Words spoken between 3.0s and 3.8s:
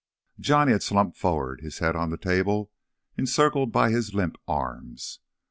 encircled